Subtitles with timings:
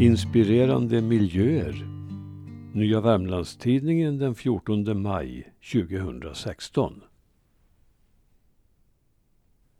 [0.00, 1.86] Inspirerande miljöer.
[2.74, 7.02] Nya Värmlandstidningen den 14 maj 2016.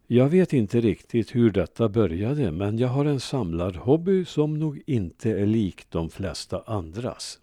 [0.07, 4.83] Jag vet inte riktigt hur detta började men jag har en samlad hobby som nog
[4.87, 7.39] inte är lik de flesta andras.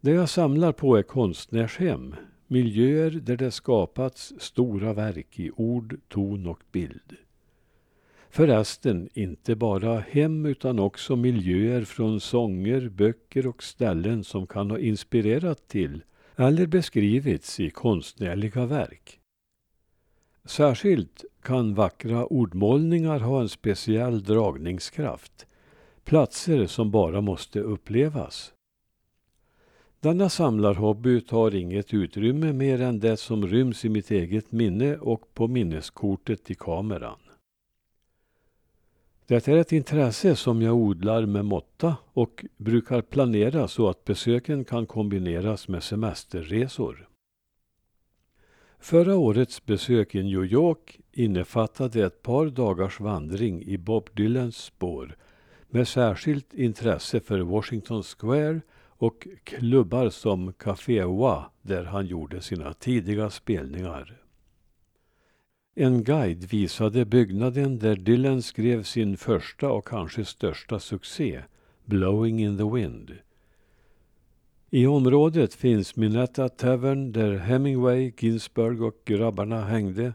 [0.00, 2.14] Det jag samlar på är konstnärshem,
[2.46, 7.16] miljöer där det skapats stora verk i ord, ton och bild.
[8.32, 14.78] Förresten inte bara hem utan också miljöer från sånger, böcker och ställen som kan ha
[14.78, 16.02] inspirerat till
[16.36, 19.20] eller beskrivits i konstnärliga verk.
[20.44, 25.46] Särskilt kan vackra ordmålningar ha en speciell dragningskraft.
[26.04, 28.52] Platser som bara måste upplevas.
[30.00, 35.34] Denna samlarhobby tar inget utrymme mer än det som ryms i mitt eget minne och
[35.34, 37.18] på minneskortet i kameran.
[39.30, 44.64] Det är ett intresse som jag odlar med måtta och brukar planera så att besöken
[44.64, 47.08] kan kombineras med semesterresor.
[48.78, 55.16] Förra årets besök i New York innefattade ett par dagars vandring i Bob Dylans spår
[55.68, 62.72] med särskilt intresse för Washington Square och klubbar som Café Oa där han gjorde sina
[62.72, 64.20] tidiga spelningar.
[65.74, 71.42] En guide visade byggnaden där Dylan skrev sin första och kanske största succé,
[71.84, 73.18] Blowing in the Wind.
[74.70, 80.12] I området finns Minetta Tavern där Hemingway, Ginsberg och grabbarna hängde.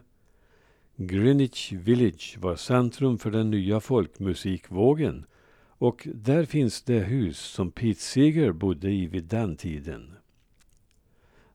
[0.96, 5.24] Greenwich Village var centrum för den nya folkmusikvågen
[5.78, 10.15] och där finns det hus som Pete Seeger bodde i vid den tiden.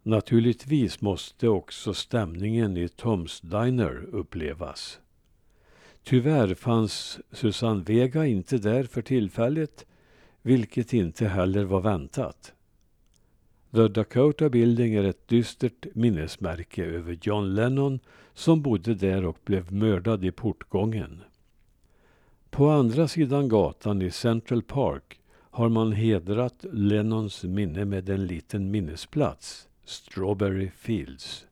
[0.04, 5.00] Naturligtvis måste också stämningen i Toms Diner upplevas.
[6.04, 9.86] Tyvärr fanns Susanne Vega inte där för tillfället,
[10.42, 12.54] vilket inte heller var väntat.
[13.72, 18.00] The Dakota Building är ett dystert minnesmärke över John Lennon
[18.34, 21.22] som bodde där och blev mördad i portgången.
[22.50, 28.72] På andra sidan gatan i Central Park har man hedrat Lennons minne med en liten
[28.72, 31.46] minnesplats, Strawberry Fields.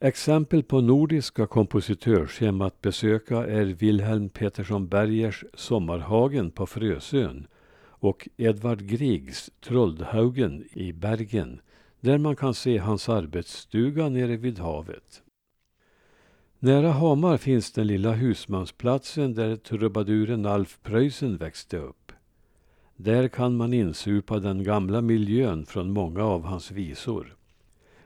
[0.00, 7.46] Exempel på nordiska kompositörshem att besöka är Wilhelm Petersson Bergers Sommarhagen på Frösön
[7.80, 11.60] och Edvard Griegs Troldhaugen i Bergen
[12.00, 15.22] där man kan se hans arbetsstuga nere vid havet.
[16.58, 22.07] Nära Hamar finns den lilla husmansplatsen där trubaduren Alf Preussen växte upp.
[23.00, 27.36] Där kan man insupa den gamla miljön från många av hans visor.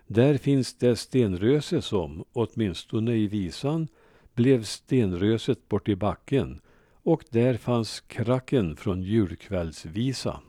[0.07, 3.89] Där finns det stenröse som, åtminstone i visan,
[4.35, 6.61] blev stenröset bort i backen
[7.03, 10.41] och där fanns kracken från julkvällsvisa.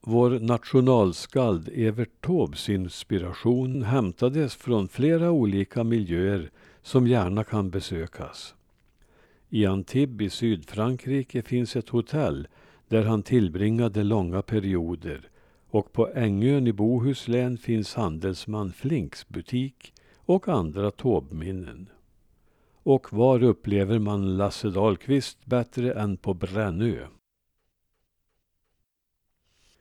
[0.00, 6.50] Vår nationalskald Evert Taubes inspiration hämtades från flera olika miljöer
[6.82, 8.54] som gärna kan besökas.
[9.54, 12.48] I Antibes i Sydfrankrike finns ett hotell
[12.88, 15.30] där han tillbringade långa perioder
[15.70, 21.88] och på Ängön i Bohuslän finns handelsman Flinks butik och andra Taubeminnen.
[22.82, 27.06] Och var upplever man Lasse Dahlqvist bättre än på Brännö?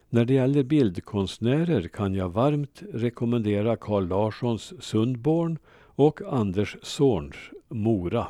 [0.09, 5.57] När det gäller bildkonstnärer kan jag varmt rekommendera Carl Larssons Sundborn
[5.95, 7.35] och Anders Zorns
[7.69, 8.27] Mora.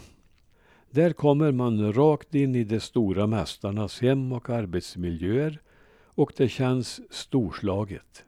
[0.91, 5.61] Där kommer man rakt in i de stora mästarnas hem och arbetsmiljöer
[6.05, 8.25] och det känns storslaget.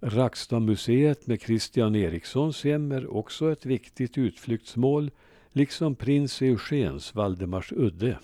[0.00, 5.10] Rackstadmuseet med Christian Erikssons hem är också ett viktigt utflyktsmål,
[5.52, 8.18] liksom prins Eugens Valdemarsudde.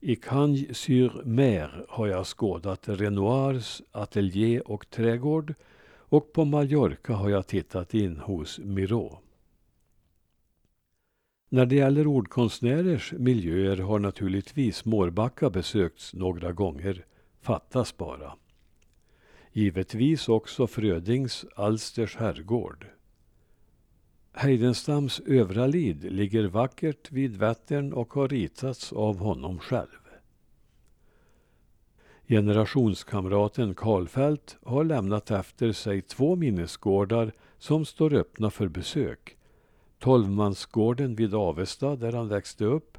[0.00, 5.54] I Cagnes-sur-Mer har jag skådat Renoirs ateljé och trädgård
[5.86, 9.20] och på Mallorca har jag tittat in hos Miró.
[11.54, 17.04] När det gäller ordkonstnärers miljöer har naturligtvis Mårbacka besökts några gånger,
[17.40, 18.32] fattas bara.
[19.52, 22.86] Givetvis också Frödings Alsters herrgård.
[24.32, 30.00] Heidenstams Övralid ligger vackert vid Vättern och har ritats av honom själv.
[32.28, 39.36] Generationskamraten Karlfeldt har lämnat efter sig två minnesgårdar som står öppna för besök.
[39.98, 42.98] Tolvmansgården vid Avesta där han växte upp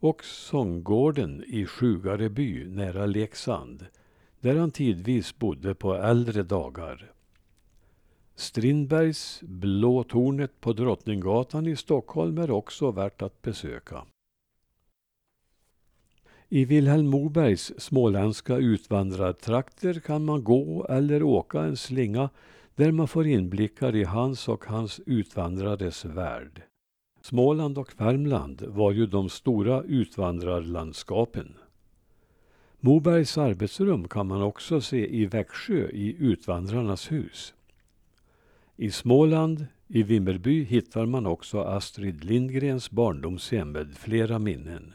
[0.00, 3.86] och sånggården i Sjugareby nära Leksand
[4.40, 7.12] där han tidvis bodde på äldre dagar.
[8.34, 14.04] Strindbergs Blå tornet på Drottninggatan i Stockholm är också värt att besöka.
[16.48, 22.30] I Vilhelm Mobergs småländska utvandrartrakter kan man gå eller åka en slinga
[22.74, 26.62] där man får inblickar i hans och hans utvandrares värld.
[27.20, 31.54] Småland och Värmland var ju de stora utvandrarlandskapen.
[32.80, 37.54] Mobergs arbetsrum kan man också se i Växjö i Utvandrarnas hus.
[38.76, 44.92] I Småland, i Vimmerby, hittar man också Astrid Lindgrens barndomshem med flera minnen.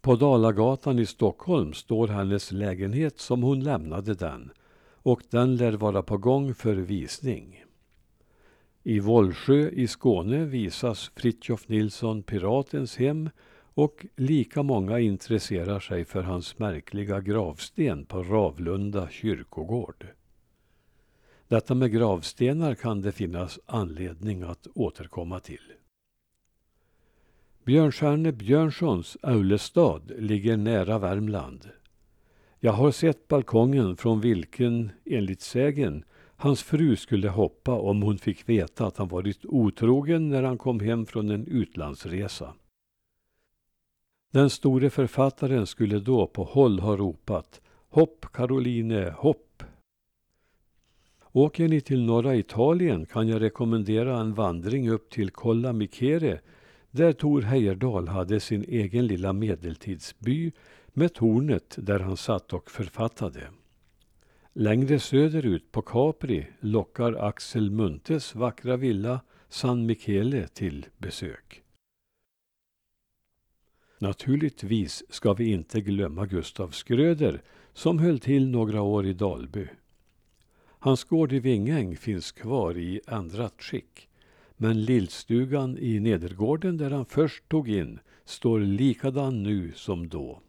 [0.00, 4.50] På Dalagatan i Stockholm står hennes lägenhet som hon lämnade den
[5.06, 7.64] och den lär vara på gång för visning.
[8.82, 13.30] I Vollsjö i Skåne visas Fritjof Nilsson Piratens hem
[13.74, 20.06] och lika många intresserar sig för hans märkliga gravsten på Ravlunda kyrkogård.
[21.48, 25.72] Detta med gravstenar kan det finnas anledning att återkomma till.
[27.64, 31.68] Björnstjerne Björnssons Aulestad ligger nära Värmland.
[32.60, 36.04] Jag har sett balkongen från vilken, enligt sägen,
[36.36, 40.80] hans fru skulle hoppa om hon fick veta att han varit otrogen när han kom
[40.80, 42.54] hem från en utlandsresa.
[44.32, 49.62] Den store författaren skulle då på håll ha ropat Hopp Caroline, hopp!
[51.32, 56.40] Åker ni till norra Italien kan jag rekommendera en vandring upp till Colla Michere
[56.90, 60.52] där Tor Heyerdahl hade sin egen lilla medeltidsby
[60.98, 63.50] med tornet där han satt och författade.
[64.52, 71.62] Längre söderut på Capri lockar Axel Muntes vackra villa San Michele till besök.
[73.98, 79.68] Naturligtvis ska vi inte glömma Gustav Skröder som höll till några år i Dalby.
[80.78, 84.08] Hans gård i Vingäng finns kvar i ändrat skick.
[84.56, 90.42] Men lillstugan i nedergården där han först tog in står likadan nu som då.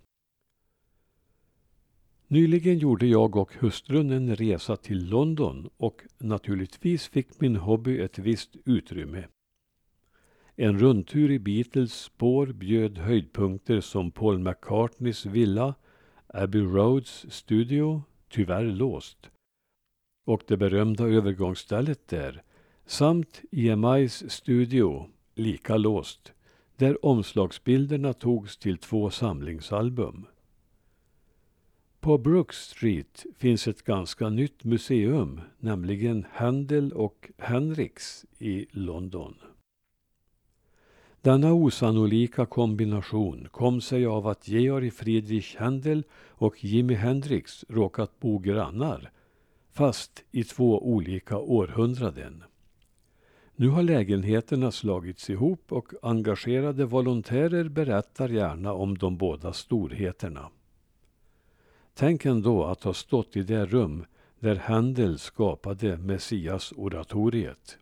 [2.30, 8.20] Nyligen gjorde jag och hustrun en resa till London och naturligtvis fick min hobby ett
[8.20, 9.24] visst utrymme.
[10.56, 15.76] En rundtur i Beatles spår bjöd höjdpunkter som Paul McCartneys villa,
[16.28, 19.30] Abbey Roads studio, tyvärr låst,
[20.26, 22.44] och det berömda övergångsstället där,
[22.86, 26.34] samt EMIs studio, lika låst,
[26.76, 30.26] där omslagsbilderna togs till två samlingsalbum.
[32.00, 39.36] På Brook Street finns ett ganska nytt museum, nämligen Händel och Hendrix i London.
[41.22, 48.40] Denna osannolika kombination kom sig av att Georg Friedrich Händel och Jimi Hendrix råkat bo
[48.40, 49.12] grannar,
[49.72, 52.44] fast i två olika århundraden.
[53.56, 60.50] Nu har lägenheterna slagits ihop och engagerade volontärer berättar gärna om de båda storheterna.
[62.00, 64.06] Tänk ändå att ha stått i det rum
[64.40, 67.78] där Händel skapade Messias-oratoriet.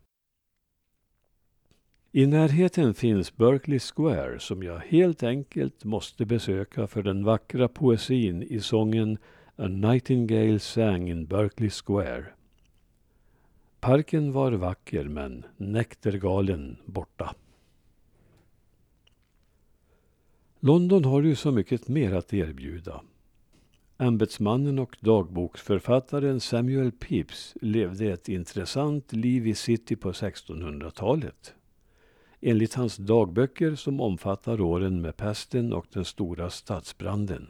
[2.11, 8.43] I närheten finns Berkeley Square som jag helt enkelt måste besöka för den vackra poesin
[8.43, 9.17] i sången
[9.55, 12.25] A Nightingale sang in Berkeley Square.
[13.79, 17.35] Parken var vacker men näktergalen borta.
[20.59, 23.01] London har ju så mycket mer att erbjuda.
[23.97, 31.53] Ämbetsmannen och dagboksförfattaren Samuel Pepys levde ett intressant liv i city på 1600-talet.
[32.41, 37.47] Enligt hans dagböcker som omfattar åren med pesten och den stora stadsbranden.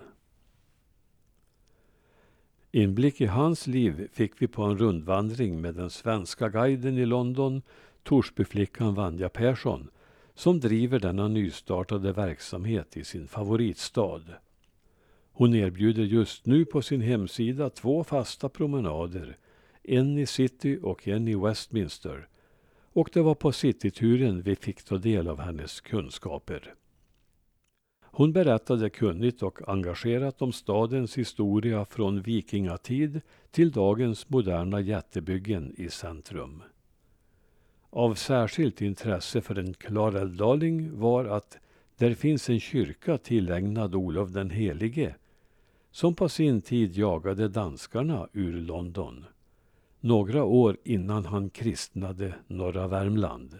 [2.72, 7.62] Inblick i hans liv fick vi på en rundvandring med den svenska guiden i London,
[8.04, 9.90] Torsbyflickan Vanja Persson,
[10.34, 14.22] som driver denna nystartade verksamhet i sin favoritstad.
[15.38, 19.38] Hon erbjuder just nu på sin hemsida två fasta promenader,
[19.84, 22.28] en i city och en i Westminster.
[22.94, 26.74] Och det var på cityturen vi fick ta del av hennes kunskaper.
[28.02, 35.90] Hon berättade kunnigt och engagerat om stadens historia från vikingatid till dagens moderna jättebyggen i
[35.90, 36.64] centrum.
[37.90, 41.58] Av särskilt intresse för en klarälvdaling var att
[41.98, 45.16] där finns en kyrka tillägnad Olof den helige
[45.96, 49.26] som på sin tid jagade danskarna ur London.
[50.00, 53.60] Några år innan han kristnade norra Värmland.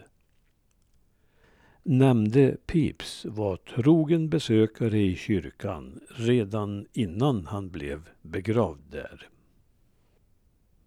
[1.82, 9.28] Nämnde Pips var trogen besökare i kyrkan redan innan han blev begravd där.